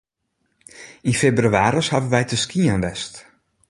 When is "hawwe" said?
1.93-2.09